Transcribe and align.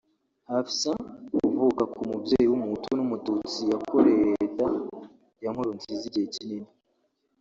Hafsa 0.51 0.91
uvuka 1.47 1.83
k’umubyeyi 1.93 2.47
w’umuhutu 2.49 2.89
n’umututsi 2.97 3.59
yakoreye 3.71 4.23
leta 4.39 4.65
ya 5.43 5.49
Nkurunziza 5.53 6.03
igihe 6.09 6.27
kinini 6.35 6.69